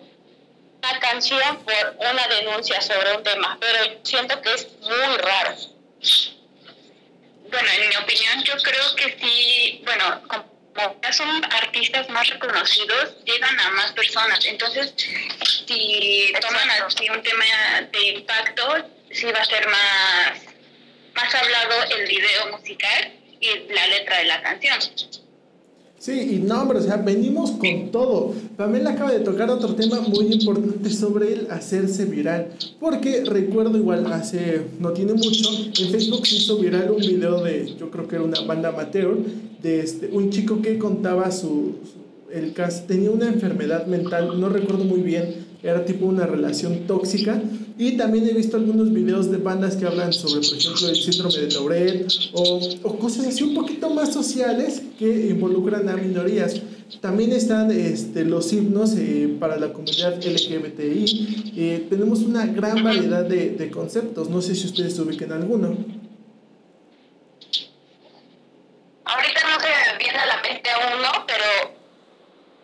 una 0.79 1.01
canción 1.01 1.65
por 1.65 1.97
una 1.99 2.29
denuncia 2.29 2.81
sobre 2.81 3.17
un 3.17 3.23
tema, 3.25 3.59
pero 3.61 3.99
siento 4.05 4.41
que 4.43 4.55
es 4.55 4.69
muy 4.83 5.17
raro. 5.17 5.57
Bueno, 7.51 7.69
en 7.81 7.89
mi 7.89 7.97
opinión, 7.97 8.43
yo 8.45 8.55
creo 8.63 8.95
que 8.97 9.19
sí, 9.21 9.83
bueno, 9.85 10.23
ya 11.03 11.13
son 11.13 11.45
artistas 11.45 12.09
más 12.11 12.29
reconocidos, 12.29 13.17
llegan 13.25 13.59
a 13.61 13.71
más 13.71 13.93
personas. 13.93 14.45
Entonces, 14.45 14.95
si 15.67 16.33
toman 16.41 16.71
así 16.71 17.09
un 17.11 17.23
tema 17.23 17.45
de 17.93 18.07
impacto, 18.09 18.91
sí 19.11 19.27
va 19.27 19.41
a 19.41 19.45
ser 19.45 19.67
más, 19.69 20.41
más 21.15 21.35
hablado 21.35 21.85
el 21.97 22.07
video 22.07 22.49
musical 22.53 23.13
y 23.41 23.73
la 23.73 23.87
letra 23.89 24.19
de 24.19 24.25
la 24.25 24.43
canción. 24.43 24.79
Sí, 26.07 26.37
y 26.37 26.39
no, 26.39 26.63
hombre, 26.63 26.79
o 26.79 26.83
sea, 26.83 26.99
venimos 26.99 27.51
con 27.51 27.91
todo. 27.91 28.33
Pamela 28.57 28.91
acaba 28.91 29.11
de 29.11 29.19
tocar 29.19 29.51
otro 29.51 29.75
tema 29.75 30.01
muy 30.03 30.27
importante 30.35 30.89
sobre 30.89 31.33
el 31.33 31.51
hacerse 31.51 32.05
viral. 32.05 32.51
Porque 32.79 33.25
recuerdo 33.25 33.77
igual, 33.77 34.07
hace, 34.13 34.61
no 34.79 34.93
tiene 34.93 35.15
mucho, 35.15 35.49
en 35.51 35.91
Facebook 35.91 36.25
se 36.25 36.37
hizo 36.37 36.59
viral 36.59 36.93
un 36.93 37.01
video 37.01 37.43
de, 37.43 37.75
yo 37.75 37.91
creo 37.91 38.07
que 38.07 38.15
era 38.15 38.25
una 38.25 38.41
banda 38.43 38.69
amateur, 38.69 39.19
de 39.61 39.81
este, 39.81 40.09
un 40.13 40.31
chico 40.31 40.63
que 40.63 40.79
contaba 40.79 41.33
su, 41.33 41.73
el 42.33 42.53
caso, 42.53 42.85
tenía 42.87 43.11
una 43.11 43.27
enfermedad 43.27 43.87
mental, 43.87 44.41
no 44.41 44.49
recuerdo 44.49 44.85
muy 44.85 45.01
bien, 45.01 45.45
era 45.65 45.85
tipo 45.85 46.07
una 46.07 46.25
relación 46.25 46.87
tóxica. 46.87 47.43
Y 47.79 47.97
también 47.99 48.27
he 48.27 48.33
visto 48.33 48.57
algunos 48.57 48.91
videos 48.91 49.31
de 49.31 49.37
bandas 49.37 49.77
que 49.77 49.85
hablan 49.85 50.13
sobre, 50.13 50.47
por 50.47 50.57
ejemplo, 50.57 50.89
el 50.89 50.97
síndrome 50.97 51.39
de 51.39 51.47
Tourette 51.49 52.31
o, 52.33 52.61
o 52.83 52.99
cosas 52.99 53.27
así 53.27 53.45
un 53.45 53.55
poquito 53.55 53.91
más 53.91 54.15
sociales 54.15 54.83
que 54.99 55.29
involucran 55.29 55.87
a 55.91 55.97
minorías. 55.97 56.63
También 57.03 57.33
están 57.33 57.71
este, 57.71 58.25
los 58.25 58.51
himnos 58.53 58.95
eh, 58.97 59.37
para 59.39 59.57
la 59.57 59.73
comunidad 59.73 60.17
LGBTI. 60.17 61.53
Eh, 61.57 61.87
tenemos 61.91 62.21
una 62.21 62.47
gran 62.47 62.83
variedad 62.83 63.25
de, 63.25 63.51
de, 63.51 63.71
conceptos. 63.71 64.31
No 64.31 64.41
sé 64.41 64.55
si 64.55 64.67
ustedes 64.67 64.99
ubiquen 64.99 65.33
alguno. 65.33 65.77
Ahorita 69.05 69.41
no 69.51 69.61
se 69.61 69.69
me 69.69 69.99
viene 69.99 70.19
a 70.19 70.27
la 70.27 70.43
mente 70.43 70.71
uno, 70.97 71.27
pero, 71.27 71.75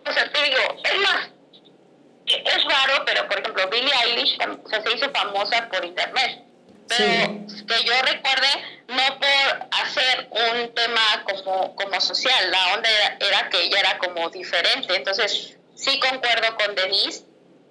o 0.09 0.13
sea, 0.13 0.33
te 0.33 0.43
digo, 0.45 0.81
es 0.85 1.01
más, 1.03 1.33
es 2.27 2.65
raro, 2.65 3.05
pero 3.05 3.29
por 3.29 3.41
ejemplo, 3.41 3.69
Billie 3.71 3.93
Eilish 4.05 4.39
se 4.39 4.97
hizo 4.97 5.11
famosa 5.11 5.69
por 5.69 5.85
Pero 6.99 7.47
que 7.67 7.85
yo 7.85 7.93
recuerde, 8.03 8.49
no 8.89 9.19
por 9.19 9.69
hacer 9.81 10.29
un 10.31 10.75
tema 10.75 11.25
como, 11.25 11.75
como 11.75 12.01
social, 12.01 12.51
la 12.51 12.75
onda 12.75 12.89
era, 13.21 13.49
que 13.49 13.65
ella 13.65 13.81
era 13.81 13.99
como 13.99 14.29
diferente. 14.31 14.95
Entonces, 14.95 15.57
sí 15.75 15.99
concuerdo 16.01 16.57
con 16.57 16.75
Denise 16.75 17.25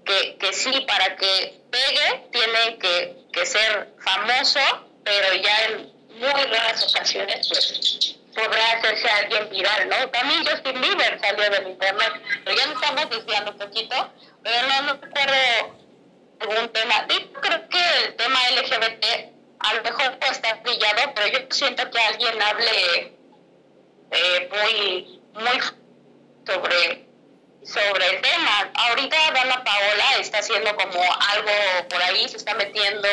que, 0.05 0.37
que 0.37 0.53
sí, 0.53 0.85
para 0.87 1.15
que 1.15 1.61
pegue, 1.69 2.27
tiene 2.31 2.77
que, 2.79 3.17
que 3.31 3.45
ser 3.45 3.93
famoso, 3.99 4.59
pero 5.03 5.35
ya 5.35 5.65
en 5.65 5.91
muy 6.19 6.43
raras 6.43 6.83
ocasiones, 6.87 7.47
pues 7.47 8.17
podrá 8.33 8.71
hacerse 8.71 9.09
alguien 9.09 9.49
viral, 9.49 9.89
¿no? 9.89 10.09
También 10.09 10.45
Justin 10.45 10.79
Bieber 10.81 11.19
salió 11.19 11.49
del 11.49 11.67
internet, 11.67 12.13
pero 12.43 12.57
ya 12.57 12.65
nos 12.67 12.75
estamos 12.75 13.09
desviando 13.09 13.51
un 13.51 13.57
poquito, 13.57 14.11
pero 14.43 14.67
no, 14.67 14.81
no 14.81 14.93
recuerdo 15.01 15.80
algún 16.41 16.69
tema. 16.69 17.05
Creo 17.07 17.69
que 17.69 18.05
el 18.05 18.15
tema 18.15 18.39
LGBT 18.51 19.05
a 19.59 19.73
lo 19.75 19.83
mejor 19.83 20.17
puede 20.19 20.31
estar 20.31 20.61
brillado, 20.63 21.13
pero 21.15 21.27
yo 21.27 21.39
siento 21.51 21.89
que 21.89 21.99
alguien 21.99 22.41
hable 22.41 23.13
eh, 24.11 24.49
muy, 24.51 25.21
muy 25.33 25.59
sobre, 26.45 27.07
sobre 27.63 28.07
el 28.07 28.21
tema. 28.21 28.71
Ahorita 28.73 29.31
Dana 29.33 29.63
Paola 29.63 30.17
está 30.19 30.39
haciendo 30.39 30.75
como 30.75 31.01
algo 31.31 31.87
por 31.89 32.01
ahí, 32.01 32.27
se 32.27 32.37
está 32.37 32.55
metiendo, 32.55 33.07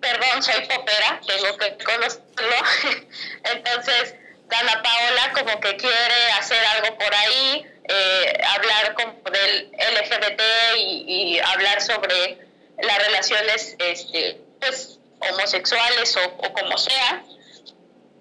perdón, 0.00 0.42
soy 0.42 0.60
popera, 0.66 1.20
tengo 1.26 1.56
que 1.56 1.84
conocerlo. 1.84 2.56
Entonces, 3.44 4.14
Dana 4.46 4.82
Paola 4.82 5.32
como 5.32 5.60
que 5.60 5.76
quiere 5.76 6.32
hacer 6.38 6.62
algo 6.66 6.98
por 6.98 7.14
ahí, 7.14 7.66
eh, 7.88 8.40
hablar 8.54 8.94
como 8.94 9.30
del 9.30 9.70
LGBT 9.72 10.42
y, 10.76 11.40
hablar 11.40 11.80
sobre 11.80 12.38
las 12.78 13.06
relaciones 13.06 13.76
este, 13.78 14.40
pues, 14.60 14.98
homosexuales 15.30 16.16
o, 16.16 16.52
como 16.52 16.78
sea. 16.78 17.24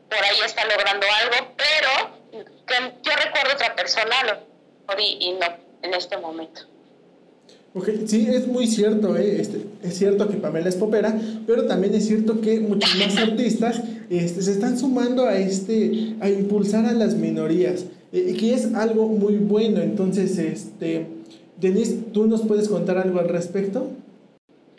Por 0.09 0.23
ahí 0.23 0.39
está 0.45 0.65
logrando 0.65 1.07
algo, 1.21 1.55
pero 1.55 2.45
que 2.65 2.93
yo 3.03 3.11
recuerdo 3.15 3.53
otra 3.53 3.75
persona 3.75 4.41
y, 4.97 5.17
y 5.21 5.31
no 5.33 5.47
en 5.81 5.93
este 5.93 6.17
momento. 6.17 6.61
Okay, 7.73 8.03
sí, 8.05 8.27
es 8.29 8.47
muy 8.47 8.67
cierto, 8.67 9.15
¿eh? 9.15 9.39
este, 9.39 9.61
es 9.81 9.97
cierto 9.97 10.27
que 10.27 10.35
Pamela 10.35 10.67
es 10.67 10.75
popera, 10.75 11.17
pero 11.47 11.67
también 11.67 11.95
es 11.95 12.05
cierto 12.05 12.41
que 12.41 12.59
muchos 12.59 12.93
más 12.95 13.15
artistas 13.29 13.81
este, 14.09 14.41
se 14.41 14.51
están 14.51 14.77
sumando 14.77 15.25
a, 15.25 15.37
este, 15.37 16.15
a 16.19 16.27
impulsar 16.27 16.85
a 16.85 16.91
las 16.91 17.15
minorías, 17.15 17.85
eh, 18.11 18.35
que 18.37 18.53
es 18.53 18.73
algo 18.73 19.07
muy 19.07 19.35
bueno. 19.35 19.81
Entonces, 19.81 20.37
este, 20.37 21.07
Denise, 21.55 21.95
¿tú 22.13 22.27
nos 22.27 22.41
puedes 22.41 22.67
contar 22.67 22.97
algo 22.97 23.21
al 23.21 23.29
respecto? 23.29 23.83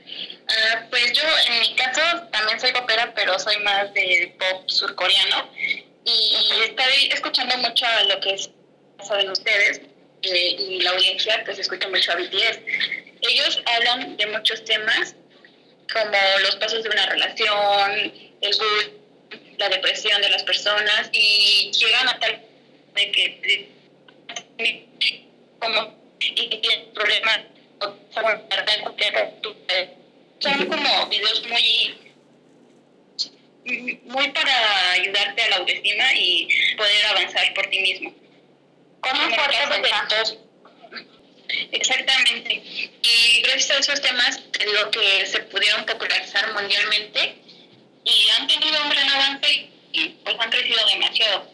Uh, 0.04 0.90
pues 0.90 1.14
yo, 1.14 1.22
en 1.50 1.60
mi 1.60 1.74
caso, 1.74 2.02
también 2.30 2.42
soy 2.62 2.72
popera, 2.72 3.12
pero 3.14 3.38
soy 3.38 3.56
más 3.58 3.92
de 3.92 4.34
pop 4.38 4.68
surcoreano. 4.68 5.50
Y 6.04 6.36
estoy 6.64 7.10
escuchando 7.12 7.56
mucho 7.58 7.84
lo 8.08 8.20
que 8.20 8.34
es, 8.34 8.50
saben 9.02 9.30
ustedes, 9.30 9.80
eh, 10.22 10.56
y 10.58 10.80
la 10.80 10.90
audiencia 10.90 11.42
pues 11.44 11.58
escucha 11.58 11.88
mucho 11.88 12.12
a 12.12 12.16
BTS. 12.16 12.60
Ellos 13.22 13.62
hablan 13.66 14.16
de 14.16 14.26
muchos 14.26 14.64
temas 14.64 15.16
como 15.92 16.16
los 16.42 16.56
pasos 16.56 16.84
de 16.84 16.90
una 16.90 17.06
relación, 17.06 18.12
el 18.40 18.56
bullying, 18.56 19.58
la 19.58 19.68
depresión 19.68 20.22
de 20.22 20.30
las 20.30 20.42
personas 20.44 21.10
y 21.12 21.70
llegan 21.72 22.08
a 22.08 22.18
tal 22.18 22.42
de 22.94 23.12
que 23.12 23.68
como 25.58 25.94
y 26.20 26.34
tienen 26.34 26.92
problemas 26.94 27.40
son 30.40 30.66
como 30.68 31.06
videos 31.08 31.46
muy 31.48 32.01
muy 33.64 34.28
para 34.30 34.92
ayudarte 34.92 35.42
a 35.42 35.50
la 35.50 35.56
autoestima 35.56 36.12
y 36.14 36.48
poder 36.76 37.06
avanzar 37.06 37.54
por 37.54 37.66
ti 37.68 37.78
mismo. 37.80 38.14
¿Cómo 39.00 39.34
fuerte 39.34 40.38
Exactamente. 41.72 42.54
Y 43.02 43.42
gracias 43.42 43.70
a 43.70 43.80
esos 43.80 44.00
temas, 44.00 44.40
lo 44.72 44.90
que 44.90 45.26
se 45.26 45.40
pudieron 45.40 45.84
popularizar 45.84 46.52
mundialmente 46.54 47.36
y 48.04 48.28
han 48.30 48.46
tenido 48.46 48.82
un 48.82 48.90
gran 48.90 49.08
avance 49.10 49.68
y 49.92 50.08
pues 50.08 50.36
han 50.38 50.50
crecido 50.50 50.86
demasiado. 50.86 51.51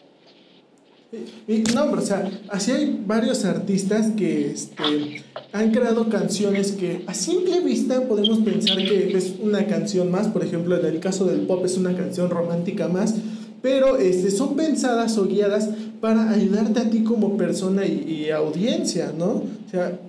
Y, 1.47 1.63
no, 1.73 1.91
o 1.91 2.01
sea, 2.01 2.29
así 2.49 2.71
hay 2.71 3.01
varios 3.03 3.43
artistas 3.43 4.11
que 4.15 4.51
este, 4.51 5.23
han 5.51 5.71
creado 5.71 6.07
canciones 6.07 6.73
que 6.73 7.03
a 7.07 7.15
simple 7.15 7.61
vista 7.61 8.01
podemos 8.07 8.39
pensar 8.39 8.77
que 8.77 9.17
es 9.17 9.33
una 9.39 9.65
canción 9.65 10.11
más, 10.11 10.27
por 10.27 10.43
ejemplo, 10.43 10.79
en 10.79 10.85
el 10.85 10.99
caso 10.99 11.25
del 11.25 11.47
pop 11.47 11.65
es 11.65 11.77
una 11.77 11.95
canción 11.95 12.29
romántica 12.29 12.87
más, 12.87 13.15
pero 13.63 13.97
este, 13.97 14.29
son 14.29 14.55
pensadas 14.55 15.17
o 15.17 15.25
guiadas 15.25 15.69
para 15.99 16.29
ayudarte 16.29 16.79
a 16.79 16.89
ti 16.91 17.03
como 17.03 17.37
persona 17.37 17.85
y, 17.87 18.29
audiencia, 18.29 19.11
¿no? 19.17 19.29
O 19.29 19.69
sea, 19.71 19.99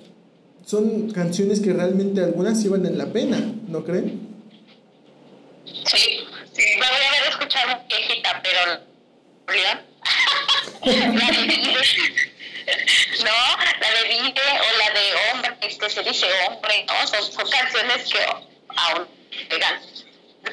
son 0.66 1.10
canciones 1.12 1.60
que 1.60 1.72
realmente 1.72 2.20
algunas 2.22 2.60
sí 2.60 2.68
valen 2.68 2.98
la 2.98 3.06
pena, 3.06 3.54
¿no 3.68 3.84
creen? 3.84 4.20
Sí, 5.64 6.20
sí. 6.52 6.62
Me 6.74 6.86
voy 6.86 7.26
a 7.26 7.30
escuchar 7.30 7.86
viejita, 7.88 8.42
pero... 8.42 8.90
¿Verdad? 9.46 9.89
No, 13.24 13.36
la 13.80 13.88
de 13.90 14.02
Vive 14.08 14.46
o 14.56 14.68
la 14.78 14.88
de 14.94 15.04
Hombre, 15.32 15.50
este 15.62 15.90
se 15.90 16.02
dice 16.02 16.26
Hombre, 16.46 16.86
¿no? 16.86 16.94
Son, 17.06 17.48
canciones 17.50 18.12
que 18.12 18.18
aún 18.76 19.06
pegan 19.48 19.80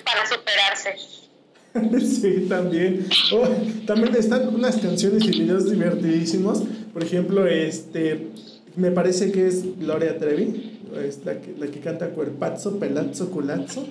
para 0.03 0.25
superarse. 0.25 0.95
sí, 2.00 2.47
también. 2.50 3.07
Oh, 3.31 3.47
también 3.86 4.15
están 4.15 4.47
unas 4.53 4.77
canciones 4.77 5.24
y 5.24 5.31
videos 5.41 5.69
divertidísimos. 5.69 6.63
Por 6.93 7.03
ejemplo, 7.03 7.45
este, 7.47 8.29
me 8.75 8.91
parece 8.91 9.31
que 9.31 9.47
es 9.47 9.77
Gloria 9.79 10.17
Trevi, 10.17 10.79
es 11.05 11.24
la 11.25 11.39
que, 11.39 11.53
la 11.57 11.67
que 11.67 11.79
canta 11.79 12.09
Cuerpazo, 12.09 12.79
Pelazzo, 12.79 13.29
Culazzo. 13.29 13.88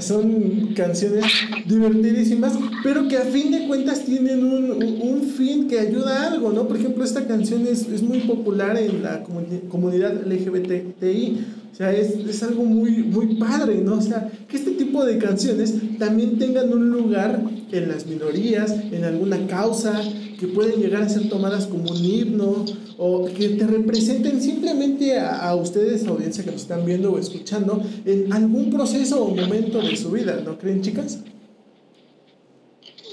Son 0.00 0.74
canciones 0.74 1.24
divertidísimas, 1.66 2.58
pero 2.82 3.06
que 3.06 3.16
a 3.16 3.22
fin 3.22 3.52
de 3.52 3.66
cuentas 3.68 4.04
tienen 4.04 4.44
un, 4.44 4.72
un, 4.72 5.22
fin 5.22 5.68
que 5.68 5.78
ayuda 5.78 6.22
a 6.22 6.32
algo, 6.32 6.52
¿no? 6.52 6.66
Por 6.66 6.78
ejemplo, 6.78 7.04
esta 7.04 7.26
canción 7.26 7.66
es, 7.66 7.88
es 7.88 8.02
muy 8.02 8.20
popular 8.20 8.76
en 8.76 9.02
la 9.02 9.22
comunidad 9.22 10.26
LGBTI 10.26 11.44
o 11.74 11.76
sea, 11.76 11.92
es, 11.92 12.14
es, 12.14 12.40
algo 12.44 12.64
muy, 12.64 13.02
muy 13.02 13.34
padre, 13.34 13.78
¿no? 13.78 13.96
O 13.96 14.00
sea, 14.00 14.30
que 14.46 14.56
este 14.56 14.70
tipo 14.70 15.04
de 15.04 15.18
canciones 15.18 15.74
también 15.98 16.38
tengan 16.38 16.72
un 16.72 16.88
lugar 16.90 17.42
en 17.72 17.88
las 17.88 18.06
minorías, 18.06 18.70
en 18.92 19.02
alguna 19.02 19.44
causa, 19.48 20.00
pueden 20.48 20.80
llegar 20.80 21.02
a 21.02 21.08
ser 21.08 21.28
tomadas 21.28 21.66
como 21.66 21.90
un 21.90 22.04
himno, 22.04 22.64
o 22.98 23.26
que 23.26 23.50
te 23.50 23.66
representen 23.66 24.40
simplemente 24.40 25.18
a, 25.18 25.48
a 25.48 25.54
ustedes, 25.54 26.06
audiencia 26.06 26.44
que 26.44 26.50
nos 26.50 26.62
están 26.62 26.84
viendo 26.84 27.12
o 27.12 27.18
escuchando, 27.18 27.82
en 28.04 28.32
algún 28.32 28.70
proceso 28.70 29.22
o 29.22 29.34
momento 29.34 29.80
de 29.80 29.96
su 29.96 30.10
vida, 30.10 30.40
¿no 30.44 30.58
creen, 30.58 30.82
chicas? 30.82 31.18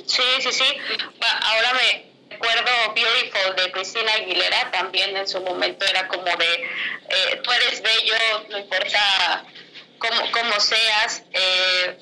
Sí, 0.05 0.23
sí, 0.41 0.51
sí. 0.51 0.65
Ahora 1.21 1.73
me, 1.73 2.11
recuerdo 2.41 2.93
Beautiful 2.95 3.55
de 3.55 3.71
Cristina 3.71 4.11
Aguilera, 4.13 4.71
también 4.71 5.15
en 5.15 5.27
su 5.27 5.39
momento 5.41 5.85
era 5.85 6.07
como 6.07 6.25
de, 6.25 6.53
eh, 7.09 7.41
tú 7.43 7.51
eres 7.51 7.81
bello, 7.81 8.47
no 8.49 8.59
importa 8.59 9.45
cómo, 9.99 10.21
cómo 10.31 10.59
seas. 10.59 11.23
Eh, 11.33 11.97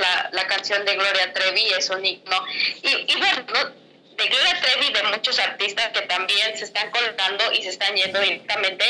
la, 0.00 0.30
la 0.32 0.46
canción 0.46 0.84
de 0.84 0.94
Gloria 0.94 1.32
Trevi 1.32 1.64
es 1.78 1.90
un 1.90 2.04
himno. 2.04 2.44
Y, 2.82 3.12
y 3.12 3.16
bueno, 3.18 3.72
de 4.16 4.28
Gloria 4.28 4.60
Trevi 4.60 4.86
y 4.88 4.92
de 4.92 5.02
muchos 5.14 5.38
artistas 5.38 5.88
que 5.88 6.02
también 6.02 6.56
se 6.56 6.64
están 6.64 6.90
colocando 6.90 7.44
y 7.52 7.62
se 7.62 7.70
están 7.70 7.94
yendo 7.94 8.20
directamente 8.20 8.84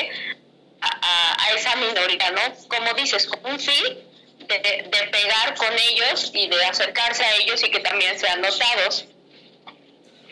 a, 0.81 1.47
a, 1.47 1.53
esa 1.55 1.75
minoría, 1.77 2.31
¿no? 2.31 2.69
Como 2.69 2.93
dices, 2.95 3.29
un 3.45 3.59
fin 3.59 3.99
de, 4.39 4.55
de, 4.55 5.09
pegar 5.11 5.55
con 5.57 5.73
ellos 5.73 6.31
y 6.35 6.49
de 6.49 6.65
acercarse 6.65 7.25
a 7.25 7.37
ellos 7.37 7.63
y 7.65 7.71
que 7.71 7.81
también 7.81 8.19
sean 8.19 8.41
notados. 8.41 9.07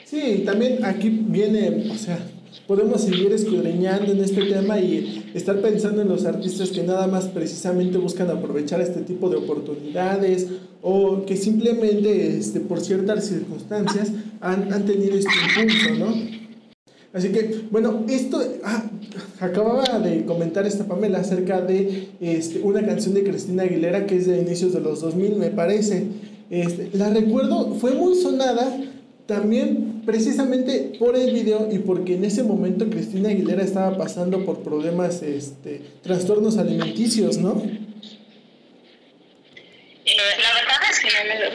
Sí, 0.04 0.42
también 0.44 0.84
aquí 0.84 1.08
viene, 1.10 1.90
o 1.92 1.96
sea, 1.96 2.18
podemos 2.66 3.02
seguir 3.02 3.32
escudriñando 3.32 4.12
en 4.12 4.20
este 4.22 4.44
tema 4.44 4.78
y 4.78 5.30
estar 5.34 5.60
pensando 5.60 6.02
en 6.02 6.08
los 6.08 6.24
artistas 6.24 6.70
que 6.70 6.82
nada 6.82 7.06
más 7.06 7.26
precisamente 7.26 7.98
buscan 7.98 8.30
aprovechar 8.30 8.80
este 8.80 9.00
tipo 9.00 9.28
de 9.28 9.36
oportunidades 9.36 10.46
o 10.82 11.24
que 11.24 11.36
simplemente 11.36 12.38
este, 12.38 12.60
por 12.60 12.80
ciertas 12.80 13.24
circunstancias 13.26 14.12
han, 14.40 14.72
han 14.72 14.84
tenido 14.84 15.16
este 15.16 15.30
impulso, 15.60 15.94
¿no? 15.94 16.34
Así 17.14 17.28
que, 17.28 17.66
bueno, 17.70 18.04
esto 18.08 18.42
ah, 18.64 18.90
acababa 19.38 20.00
de 20.00 20.24
comentar 20.24 20.66
esta 20.66 20.84
Pamela 20.84 21.20
acerca 21.20 21.60
de 21.60 22.08
este, 22.20 22.60
una 22.60 22.84
canción 22.84 23.14
de 23.14 23.22
Cristina 23.22 23.62
Aguilera 23.62 24.04
que 24.04 24.16
es 24.16 24.26
de 24.26 24.40
inicios 24.40 24.72
de 24.72 24.80
los 24.80 25.00
2000, 25.00 25.36
me 25.36 25.50
parece. 25.50 26.08
Este, 26.50 26.90
la 26.92 27.10
recuerdo, 27.10 27.76
fue 27.76 27.94
muy 27.94 28.16
sonada 28.16 28.76
también 29.26 29.93
precisamente 30.04 30.96
por 30.98 31.16
el 31.16 31.32
video 31.32 31.68
y 31.70 31.78
porque 31.78 32.14
en 32.14 32.24
ese 32.24 32.42
momento 32.42 32.88
Cristina 32.88 33.28
Aguilera 33.30 33.62
estaba 33.62 33.96
pasando 33.96 34.44
por 34.44 34.62
problemas, 34.62 35.22
este, 35.22 35.80
trastornos 36.02 36.58
alimenticios, 36.58 37.38
¿no? 37.38 37.62
Eh, 40.04 40.16
la 40.42 40.54
verdad 40.54 40.80
es 40.90 41.00
que 41.00 41.08
no 41.10 41.24
me 41.28 41.38
lo... 41.40 41.46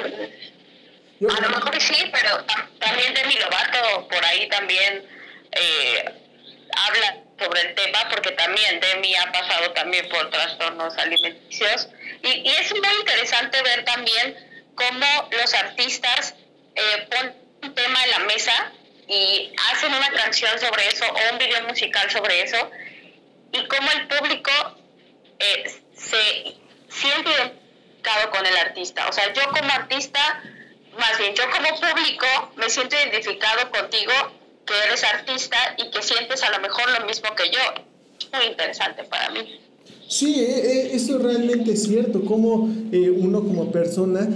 A 1.33 1.41
lo 1.41 1.49
mejor 1.49 1.81
sí, 1.81 1.95
pero 2.13 2.45
también 2.79 3.13
Demi 3.13 3.35
Lovato 3.35 4.07
por 4.07 4.23
ahí 4.25 4.47
también 4.47 5.03
eh, 5.51 6.05
habla 6.71 7.23
sobre 7.37 7.61
el 7.61 7.75
tema 7.75 8.07
porque 8.09 8.31
también 8.31 8.79
Demi 8.79 9.15
ha 9.15 9.31
pasado 9.31 9.71
también 9.73 10.07
por 10.09 10.29
trastornos 10.29 10.97
alimenticios 10.97 11.89
y, 12.23 12.27
y 12.27 12.47
es 12.47 12.71
muy 12.71 12.99
interesante 13.01 13.61
ver 13.63 13.83
también 13.83 14.35
cómo 14.75 15.29
los 15.31 15.53
artistas 15.53 16.35
eh, 16.75 17.07
ponen 17.09 17.38
un 17.61 17.73
tema 17.73 18.03
en 18.03 18.11
la 18.11 18.19
mesa 18.19 18.71
y 19.07 19.51
hacen 19.71 19.93
una 19.93 20.11
canción 20.11 20.51
sobre 20.59 20.87
eso 20.87 21.05
o 21.05 21.33
un 21.33 21.39
video 21.39 21.67
musical 21.67 22.09
sobre 22.11 22.43
eso 22.43 22.57
y 23.51 23.67
cómo 23.67 23.89
el 23.91 24.07
público 24.07 24.51
eh, 25.39 25.63
se 25.95 26.55
siente 26.89 27.29
identificado 27.31 28.29
con 28.31 28.45
el 28.45 28.55
artista. 28.55 29.07
O 29.09 29.13
sea, 29.13 29.33
yo 29.33 29.41
como 29.49 29.71
artista, 29.71 30.19
más 30.97 31.17
bien 31.17 31.33
yo 31.33 31.43
como 31.49 31.69
público, 31.79 32.25
me 32.55 32.69
siento 32.69 32.95
identificado 32.95 33.71
contigo, 33.71 34.13
que 34.65 34.73
eres 34.85 35.03
artista 35.03 35.57
y 35.77 35.89
que 35.89 36.01
sientes 36.03 36.43
a 36.43 36.51
lo 36.51 36.59
mejor 36.59 36.83
lo 36.99 37.05
mismo 37.07 37.33
que 37.35 37.49
yo. 37.49 37.59
Muy 38.33 38.45
interesante 38.45 39.03
para 39.05 39.31
mí. 39.31 39.59
Sí, 40.07 40.39
eh, 40.39 40.61
eh, 40.63 40.89
eso 40.93 41.17
realmente 41.17 41.71
es 41.73 41.83
cierto, 41.83 42.23
como 42.23 42.53
uno 42.53 43.39
como 43.39 43.71
persona 43.71 44.27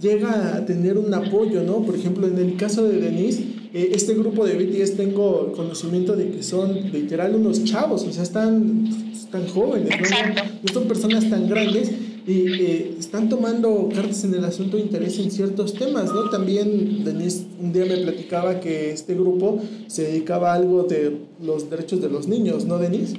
llega 0.00 0.56
a 0.56 0.66
tener 0.66 0.98
un 0.98 1.12
apoyo, 1.14 1.62
¿no? 1.62 1.82
Por 1.82 1.94
ejemplo, 1.94 2.26
en 2.26 2.38
el 2.38 2.56
caso 2.56 2.86
de 2.86 3.00
Denise, 3.00 3.42
eh, 3.72 3.90
este 3.94 4.14
grupo 4.14 4.46
de 4.46 4.54
BTS 4.54 4.96
tengo 4.96 5.52
conocimiento 5.52 6.16
de 6.16 6.30
que 6.30 6.42
son 6.42 6.92
literal 6.92 7.34
unos 7.34 7.64
chavos, 7.64 8.04
o 8.04 8.12
sea, 8.12 8.22
están, 8.22 9.12
están 9.12 9.46
jóvenes, 9.48 9.90
¿no? 9.90 10.44
no 10.62 10.72
son 10.72 10.88
personas 10.88 11.28
tan 11.28 11.48
grandes 11.48 11.90
y 12.26 12.60
eh, 12.60 12.96
están 12.98 13.28
tomando 13.28 13.88
cartas 13.94 14.24
en 14.24 14.34
el 14.34 14.44
asunto 14.44 14.76
de 14.76 14.82
interés 14.82 15.18
en 15.18 15.30
ciertos 15.30 15.74
temas, 15.74 16.12
¿no? 16.12 16.28
También 16.28 17.04
Denise 17.04 17.44
un 17.60 17.72
día 17.72 17.84
me 17.84 17.98
platicaba 17.98 18.58
que 18.60 18.90
este 18.90 19.14
grupo 19.14 19.62
se 19.86 20.02
dedicaba 20.02 20.52
a 20.52 20.56
algo 20.56 20.82
de 20.82 21.18
los 21.40 21.70
derechos 21.70 22.00
de 22.00 22.08
los 22.08 22.26
niños, 22.26 22.64
¿no, 22.64 22.78
Denise? 22.78 23.14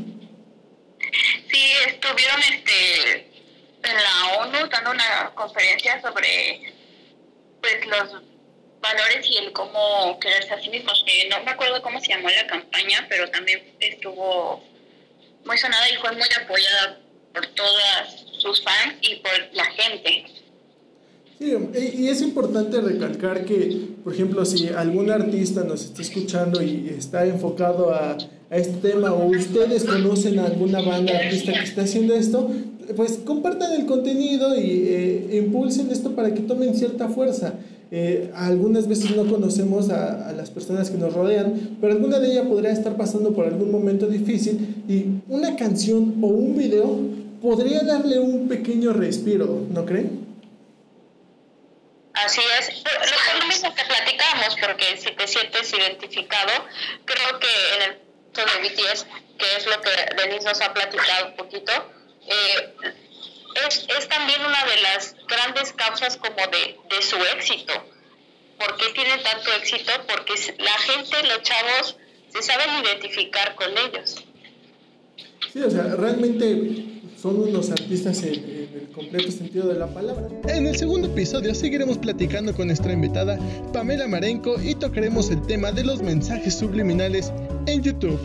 Sí, 1.50 1.64
estuvieron 1.88 2.40
este 2.52 3.28
en 3.84 3.96
dando 4.70 4.92
una 4.92 5.32
conferencia 5.36 6.02
sobre 6.02 6.74
pues 7.62 7.86
los 7.88 8.22
valores 8.82 9.26
y 9.30 9.38
el 9.38 9.52
cómo 9.52 10.20
quererse 10.20 10.54
a 10.54 10.62
sí 10.62 10.70
mismos, 10.70 11.04
que 11.06 11.28
no 11.30 11.44
me 11.44 11.52
acuerdo 11.52 11.82
cómo 11.82 12.00
se 12.00 12.10
llamó 12.10 12.30
la 12.30 12.48
campaña, 12.48 13.06
pero 13.10 13.30
también 13.30 13.62
estuvo 13.80 14.64
muy 15.46 15.58
sonada 15.58 15.90
y 15.90 15.96
fue 15.98 16.12
muy 16.12 16.28
apoyada 16.42 17.00
por 17.34 17.46
todas 17.48 18.26
sus 18.40 18.64
fans 18.64 18.96
y 19.02 19.16
por 19.18 19.32
la 19.54 19.66
gente. 19.66 20.26
Sí, 21.40 21.56
y 21.98 22.10
es 22.10 22.22
importante 22.22 22.82
recalcar 22.82 23.46
que, 23.46 23.90
por 24.04 24.14
ejemplo, 24.14 24.44
si 24.44 24.70
algún 24.70 25.12
artista 25.12 25.64
nos 25.64 25.86
está 25.86 26.02
escuchando 26.02 26.64
y 26.64 26.96
está 26.98 27.26
enfocado 27.26 27.94
a, 27.94 28.18
a 28.50 28.58
este 28.58 28.90
tema 28.90 29.14
o 29.14 29.28
ustedes 29.28 29.84
conocen 29.84 30.40
a 30.40 30.46
alguna 30.46 30.82
banda 30.82 31.16
artista 31.16 31.54
que 31.54 31.64
está 31.64 31.84
haciendo 31.84 32.16
esto, 32.16 32.50
pues 32.96 33.20
compartan 33.26 33.74
el 33.74 33.86
contenido 33.86 34.56
y 34.56 34.88
eh, 34.88 35.38
impulsen 35.44 35.92
esto 35.92 36.16
para 36.16 36.34
que 36.34 36.42
tomen 36.42 36.76
cierta 36.76 37.10
fuerza. 37.10 37.54
Eh, 37.90 38.32
algunas 38.36 38.88
veces 38.88 39.16
no 39.16 39.26
conocemos 39.26 39.90
a, 39.90 40.30
a, 40.30 40.34
las 40.34 40.50
personas 40.50 40.90
que 40.90 40.98
nos 40.98 41.14
rodean, 41.14 41.78
pero 41.80 41.94
alguna 41.94 42.20
de 42.20 42.32
ellas 42.32 42.46
podría 42.46 42.72
estar 42.72 42.98
pasando 42.98 43.34
por 43.34 43.46
algún 43.46 43.72
momento 43.72 44.08
difícil 44.08 44.84
y 44.90 45.06
una 45.32 45.56
canción 45.56 46.16
o 46.22 46.28
un 46.28 46.58
video 46.58 47.00
podría 47.42 47.82
darle 47.84 48.20
un 48.20 48.50
pequeño 48.50 48.94
respiro, 48.94 49.66
¿no 49.70 49.86
creen? 49.86 50.28
Así 52.14 52.42
es, 52.60 52.84
lo 53.40 53.48
mismo 53.48 53.74
que 53.76 53.84
platicamos, 53.84 54.56
porque 54.60 54.98
si 54.98 55.12
te 55.12 55.28
sientes 55.28 55.72
identificado, 55.72 56.52
creo 57.06 57.40
que 57.40 57.48
en 57.76 57.92
el 57.92 57.98
caso 58.34 58.48
de 58.58 58.68
BTS, 58.68 59.06
que 59.38 59.56
es 59.56 59.68
lo 59.68 59.80
que 59.82 59.92
Denise 60.16 60.48
nos 60.48 60.60
ha 60.62 60.74
platicado 60.74 61.28
un 61.28 61.36
poquito, 61.36 61.72
eh, 62.28 62.74
es, 63.68 63.88
es, 63.98 64.08
también 64.08 64.40
una 64.42 64.64
de 64.66 64.82
las 64.82 65.16
grandes 65.28 65.74
causas 65.74 66.18
como 66.18 66.36
de, 66.36 66.78
de 66.90 67.02
su 67.02 67.16
éxito. 67.36 67.74
¿Por 68.60 68.76
qué 68.78 68.86
tiene 68.94 69.18
tanto 69.24 69.52
éxito? 69.54 69.92
Porque 70.08 70.34
la 70.60 70.78
gente, 70.80 71.16
los 71.28 71.42
chavos, 71.44 71.98
se 72.30 72.42
saben 72.42 72.84
identificar 72.84 73.56
con 73.56 73.70
ellos. 73.78 74.24
Sí, 75.54 75.62
o 75.62 75.70
sea, 75.72 75.84
realmente 75.96 77.02
son 77.22 77.40
unos 77.40 77.72
artistas 77.72 78.22
en, 78.24 78.34
en, 78.34 78.70
el 78.74 78.90
completo 78.94 79.32
sentido 79.32 79.68
de 79.68 79.80
la 79.80 79.88
palabra. 79.88 80.28
En 80.48 80.68
el 80.68 80.78
segundo 80.78 81.08
episodio 81.08 81.54
seguiremos 81.56 81.98
platicando 81.98 82.54
con 82.54 82.68
nuestra 82.68 82.92
invitada 82.94 83.40
Pamela 83.74 84.08
Marenco 84.08 84.62
y 84.62 84.76
tocaremos 84.76 85.30
el 85.32 85.42
tema 85.48 85.72
de 85.72 85.84
los 85.84 86.02
mensajes 86.02 86.58
subliminales 86.58 87.32
en 87.66 87.82
YouTube. 87.82 88.20